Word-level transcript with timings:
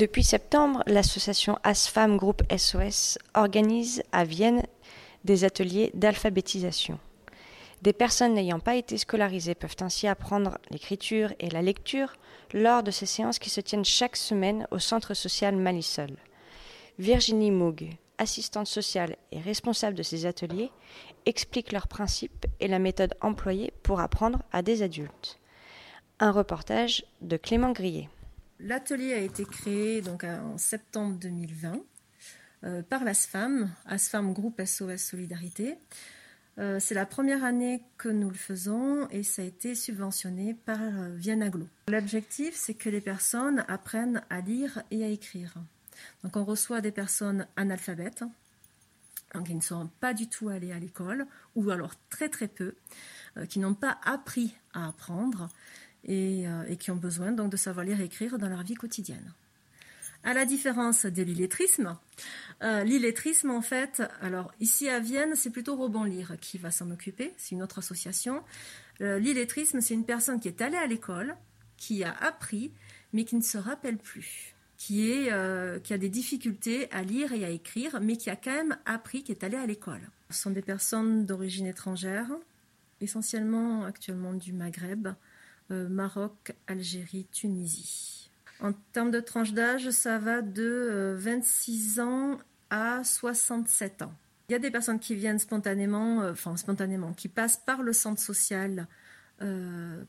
Depuis 0.00 0.24
septembre, 0.24 0.82
l'association 0.86 1.58
ASFAM 1.62 2.16
Groupe 2.16 2.42
SOS 2.56 3.18
organise 3.34 4.02
à 4.12 4.24
Vienne 4.24 4.62
des 5.24 5.44
ateliers 5.44 5.90
d'alphabétisation. 5.92 6.98
Des 7.82 7.92
personnes 7.92 8.32
n'ayant 8.32 8.60
pas 8.60 8.76
été 8.76 8.96
scolarisées 8.96 9.54
peuvent 9.54 9.76
ainsi 9.80 10.08
apprendre 10.08 10.56
l'écriture 10.70 11.34
et 11.38 11.50
la 11.50 11.60
lecture 11.60 12.14
lors 12.54 12.82
de 12.82 12.90
ces 12.90 13.04
séances 13.04 13.38
qui 13.38 13.50
se 13.50 13.60
tiennent 13.60 13.84
chaque 13.84 14.16
semaine 14.16 14.66
au 14.70 14.78
centre 14.78 15.12
social 15.12 15.54
Malisol. 15.54 16.16
Virginie 16.98 17.50
Moog, 17.50 17.90
assistante 18.16 18.68
sociale 18.68 19.16
et 19.32 19.40
responsable 19.40 19.98
de 19.98 20.02
ces 20.02 20.24
ateliers, 20.24 20.70
explique 21.26 21.72
leurs 21.72 21.88
principes 21.88 22.46
et 22.58 22.68
la 22.68 22.78
méthode 22.78 23.12
employée 23.20 23.70
pour 23.82 24.00
apprendre 24.00 24.38
à 24.50 24.62
des 24.62 24.80
adultes. 24.80 25.38
Un 26.20 26.30
reportage 26.30 27.04
de 27.20 27.36
Clément 27.36 27.72
Grillet. 27.72 28.08
L'atelier 28.62 29.14
a 29.14 29.18
été 29.18 29.44
créé 29.44 30.02
donc 30.02 30.24
en 30.24 30.58
septembre 30.58 31.18
2020 31.18 31.80
euh, 32.64 32.82
par 32.82 33.04
l'ASFAM, 33.04 33.70
ASFAM 33.86 34.34
Groupe 34.34 34.60
SOS 34.62 34.98
Solidarité. 34.98 35.78
Euh, 36.58 36.78
c'est 36.78 36.94
la 36.94 37.06
première 37.06 37.42
année 37.42 37.82
que 37.96 38.10
nous 38.10 38.28
le 38.28 38.36
faisons 38.36 39.08
et 39.08 39.22
ça 39.22 39.40
a 39.40 39.46
été 39.46 39.74
subventionné 39.74 40.52
par 40.52 40.78
euh, 40.78 41.14
Vianaglo. 41.14 41.66
L'objectif, 41.88 42.54
c'est 42.54 42.74
que 42.74 42.90
les 42.90 43.00
personnes 43.00 43.64
apprennent 43.66 44.22
à 44.28 44.42
lire 44.42 44.82
et 44.90 45.04
à 45.04 45.08
écrire. 45.08 45.54
Donc 46.22 46.36
on 46.36 46.44
reçoit 46.44 46.82
des 46.82 46.92
personnes 46.92 47.46
analphabètes, 47.56 48.24
donc 49.34 49.46
qui 49.46 49.54
ne 49.54 49.62
sont 49.62 49.88
pas 50.00 50.12
du 50.12 50.28
tout 50.28 50.50
allées 50.50 50.72
à 50.72 50.78
l'école, 50.78 51.26
ou 51.54 51.70
alors 51.70 51.94
très 52.10 52.28
très 52.28 52.48
peu, 52.48 52.74
qui 53.48 53.58
n'ont 53.58 53.74
pas 53.74 53.98
appris 54.04 54.54
à 54.74 54.88
apprendre 54.88 55.48
euh, 56.08 56.64
et, 56.66 56.76
qui 56.76 56.90
ont 56.90 56.96
besoin 56.96 57.30
donc 57.32 57.50
de 57.52 57.56
savoir 57.56 57.84
lire 57.84 58.00
et 58.00 58.04
écrire 58.04 58.38
dans 58.38 58.48
leur 58.48 58.62
vie 58.62 58.74
quotidienne. 58.74 59.32
À 60.24 60.34
la 60.34 60.44
différence 60.44 61.06
de 61.06 61.22
l'illettrisme, 61.22 61.96
euh, 62.62 62.84
l'illettrisme 62.84 63.50
en 63.50 63.62
fait, 63.62 64.02
alors 64.20 64.52
ici 64.60 64.88
à 64.88 64.98
Vienne, 64.98 65.34
c'est 65.34 65.50
plutôt 65.50 65.76
Robon 65.76 66.04
Lire 66.04 66.36
qui 66.40 66.58
va 66.58 66.70
s'en 66.70 66.90
occuper, 66.90 67.32
c'est 67.36 67.54
une 67.54 67.62
autre 67.62 67.78
association. 67.78 68.42
Euh, 69.00 69.18
l'illettrisme, 69.18 69.80
c'est 69.80 69.94
une 69.94 70.04
personne 70.04 70.40
qui 70.40 70.48
est 70.48 70.60
allée 70.62 70.76
à 70.76 70.86
l'école, 70.86 71.36
qui 71.76 72.02
a 72.04 72.12
appris, 72.12 72.72
mais 73.12 73.24
qui 73.24 73.36
ne 73.36 73.42
se 73.42 73.58
rappelle 73.58 73.96
plus, 73.96 74.54
qui, 74.76 75.10
est, 75.10 75.32
qui 75.82 75.94
a 75.94 75.98
des 75.98 76.10
difficultés 76.10 76.90
à 76.92 77.02
lire 77.02 77.32
et 77.32 77.44
à 77.44 77.50
écrire, 77.50 77.98
mais 78.00 78.16
qui 78.16 78.28
a 78.28 78.36
quand 78.36 78.54
même 78.54 78.76
appris, 78.84 79.22
qui 79.22 79.32
est 79.32 79.44
allée 79.44 79.56
à 79.56 79.66
l'école. 79.66 80.02
Ce 80.30 80.42
sont 80.42 80.50
des 80.50 80.62
personnes 80.62 81.24
d'origine 81.24 81.66
étrangère, 81.66 82.30
essentiellement 83.00 83.84
actuellement 83.84 84.34
du 84.34 84.52
Maghreb, 84.52 85.08
Maroc, 85.70 86.54
Algérie, 86.66 87.26
Tunisie. 87.32 88.20
En 88.62 88.72
termes 88.92 89.10
de 89.10 89.20
tranche 89.20 89.52
d'âge, 89.52 89.90
ça 89.90 90.18
va 90.18 90.42
de 90.42 91.14
26 91.16 91.98
euh, 91.98 92.02
ans 92.02 92.38
à 92.68 93.02
67 93.02 94.02
ans. 94.02 94.12
Il 94.48 94.52
y 94.52 94.54
a 94.54 94.58
des 94.58 94.70
personnes 94.70 94.98
qui 94.98 95.14
viennent 95.14 95.38
spontanément, 95.38 96.20
euh, 96.20 96.32
enfin 96.32 96.56
spontanément, 96.56 97.14
qui 97.14 97.28
passent 97.28 97.56
par 97.56 97.82
le 97.82 97.92
centre 97.92 98.20
social 98.20 98.86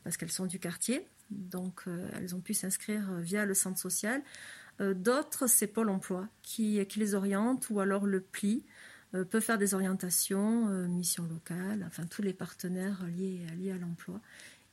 parce 0.04 0.18
qu'elles 0.18 0.30
sont 0.30 0.44
du 0.44 0.58
quartier, 0.58 1.08
donc 1.30 1.84
elles 2.14 2.34
ont 2.34 2.40
pu 2.40 2.52
s'inscrire 2.52 3.14
via 3.14 3.46
le 3.46 3.54
centre 3.54 3.78
social. 3.78 4.20
D'autres, 4.78 5.46
c'est 5.46 5.68
Pôle 5.68 5.88
emploi 5.88 6.28
qui, 6.42 6.84
qui, 6.84 6.98
les 6.98 7.14
oriente 7.14 7.70
ou 7.70 7.80
alors 7.80 8.04
le 8.04 8.20
pli 8.20 8.62
peut 9.12 9.40
faire 9.40 9.56
des 9.56 9.72
orientations, 9.72 10.66
mission 10.86 11.24
locale, 11.24 11.82
enfin 11.86 12.04
tous 12.04 12.20
les 12.20 12.34
partenaires 12.34 13.06
liés, 13.06 13.46
liés 13.56 13.72
à 13.72 13.78
l'emploi 13.78 14.20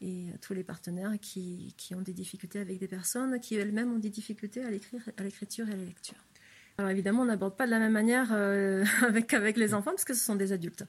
et 0.01 0.27
tous 0.41 0.53
les 0.53 0.63
partenaires 0.63 1.13
qui, 1.21 1.73
qui, 1.77 1.95
ont 1.95 2.01
des 2.01 2.13
difficultés 2.13 2.59
avec 2.59 2.79
des 2.79 2.87
personnes 2.87 3.39
qui 3.39 3.55
elles-mêmes 3.55 3.93
ont 3.93 3.99
des 3.99 4.09
difficultés 4.09 4.63
à 4.63 4.69
l'écriture 4.69 5.69
et 5.69 5.73
à 5.73 5.75
la 5.75 5.83
lecture. 5.83 6.17
Alors 6.77 6.91
évidemment, 6.91 7.23
on 7.23 7.25
n'aborde 7.25 7.57
pas 7.57 7.65
de 7.65 7.71
la 7.71 7.79
même 7.79 7.91
manière 7.91 8.29
euh, 8.31 8.85
avec, 9.05 9.33
avec 9.33 9.57
les 9.57 9.73
enfants 9.73 9.91
parce 9.91 10.05
que 10.05 10.13
ce 10.13 10.23
sont 10.23 10.35
des 10.35 10.53
adultes. 10.53 10.85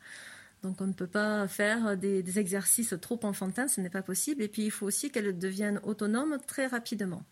Donc 0.63 0.81
on 0.81 0.87
ne 0.87 0.93
peut 0.93 1.07
pas 1.07 1.49
faire 1.49 1.97
des 1.97 2.39
exercices 2.39 2.95
trop 3.01 3.19
enfantins, 3.23 3.67
ce 3.67 3.81
n'est 3.81 3.91
pas 3.91 4.03
possible. 4.03 4.43
Et 4.43 4.49
puis 4.49 4.63
il 4.63 4.71
faut 4.71 4.87
aussi 4.87 5.11
qu'elles 5.11 5.39
deviennent 5.39 5.81
autonomes 5.83 6.39
très 6.47 6.67
rapidement. 6.67 7.25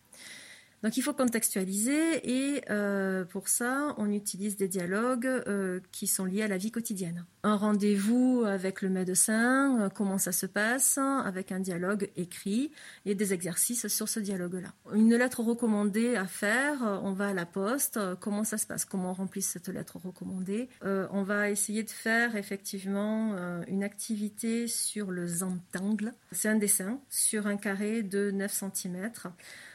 Donc 0.83 0.97
il 0.97 1.03
faut 1.03 1.13
contextualiser 1.13 2.21
et 2.23 2.63
euh, 2.71 3.25
pour 3.25 3.49
ça, 3.49 3.95
on 3.99 4.13
utilise 4.13 4.57
des 4.57 4.69
dialogues 4.69 5.27
euh, 5.27 5.81
qui 5.91 6.07
sont 6.07 6.25
liés 6.25 6.43
à 6.43 6.49
la 6.49 6.57
vie 6.57 6.71
quotidienne. 6.71 7.25
Un 7.43 7.57
rendez-vous 7.57 8.45
avec 8.47 8.83
le 8.83 8.89
médecin, 8.89 9.81
euh, 9.81 9.89
comment 9.89 10.19
ça 10.19 10.31
se 10.31 10.47
passe, 10.47 10.99
avec 10.99 11.51
un 11.51 11.59
dialogue 11.59 12.11
écrit 12.17 12.71
et 13.07 13.17
des 13.17 13.33
exercices 13.33 13.89
sur 13.89 14.09
ce 14.09 14.21
dialogue-là. 14.21 14.69
Une 14.95 15.17
lettre 15.17 15.41
recommandée 15.41 16.15
à 16.15 16.27
faire, 16.27 17.01
on 17.03 17.13
va 17.13 17.29
à 17.29 17.35
la 17.35 17.47
poste, 17.47 17.99
comment 18.21 18.45
ça 18.45 18.57
se 18.57 18.67
passe, 18.67 18.85
comment 18.85 19.11
on 19.11 19.15
remplit 19.15 19.43
cette 19.43 19.69
lettre 19.69 19.97
recommandée. 20.05 20.69
on 20.83 21.23
va 21.23 21.51
essayer 21.51 21.83
de 21.83 21.91
faire 21.91 22.37
effectivement 22.37 23.37
une 23.67 23.83
activité 23.83 24.67
sur 24.69 25.11
le 25.11 25.27
zentangle. 25.27 26.13
C'est 26.33 26.49
un 26.49 26.57
dessin 26.57 27.01
sur 27.11 27.47
un 27.47 27.57
carré 27.57 28.03
de 28.03 28.31
9 28.31 28.53
cm 28.53 29.11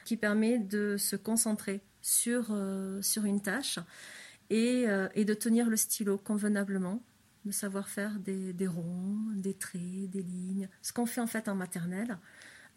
qui 0.04 0.18
permet 0.18 0.60
de 0.60 0.93
se 0.98 1.16
concentrer 1.16 1.82
sur, 2.02 2.48
euh, 2.52 3.02
sur 3.02 3.26
une 3.26 3.42
tâche 3.42 3.80
et, 4.50 4.88
euh, 4.88 5.08
et, 5.16 5.26
de 5.26 5.34
tenir 5.34 5.70
le 5.70 5.78
stylo 5.78 6.18
convenablement, 6.18 7.02
de 7.46 7.52
savoir 7.52 7.90
faire 7.90 8.20
des, 8.20 8.54
des 8.54 8.68
ronds, 8.68 9.18
des 9.36 9.54
traits, 9.54 10.10
des 10.10 10.22
lignes, 10.22 10.70
ce 10.82 10.94
qu'on 10.94 11.06
fait 11.06 11.22
en 11.22 11.28
fait 11.28 11.48
en 11.48 11.56
maternelle 11.56 12.18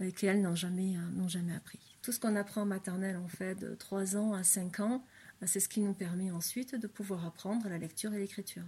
et 0.00 0.12
qu'elles 0.12 0.40
n'ont 0.40 0.54
jamais, 0.54 0.96
euh, 0.96 1.28
jamais 1.28 1.54
appris. 1.54 1.80
Tout 2.02 2.12
ce 2.12 2.20
qu'on 2.20 2.36
apprend 2.36 2.62
en 2.62 2.66
maternelle, 2.66 3.16
en 3.16 3.28
fait, 3.28 3.56
de 3.56 3.74
3 3.74 4.16
ans 4.16 4.32
à 4.32 4.42
5 4.44 4.80
ans, 4.80 5.04
c'est 5.44 5.60
ce 5.60 5.68
qui 5.68 5.80
nous 5.80 5.94
permet 5.94 6.30
ensuite 6.30 6.74
de 6.74 6.86
pouvoir 6.86 7.26
apprendre 7.26 7.68
la 7.68 7.78
lecture 7.78 8.14
et 8.14 8.18
l'écriture. 8.18 8.64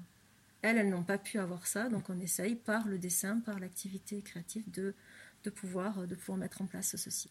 Elles, 0.62 0.76
elles 0.76 0.90
n'ont 0.90 1.04
pas 1.04 1.18
pu 1.18 1.38
avoir 1.38 1.66
ça, 1.66 1.88
donc 1.88 2.10
on 2.10 2.18
essaye 2.18 2.56
par 2.56 2.88
le 2.88 2.98
dessin, 2.98 3.40
par 3.40 3.60
l'activité 3.60 4.22
créative 4.22 4.68
de, 4.70 4.94
de, 5.44 5.50
pouvoir, 5.50 6.06
de 6.06 6.14
pouvoir 6.16 6.38
mettre 6.38 6.62
en 6.62 6.66
place 6.66 6.96
ceci. 6.96 7.30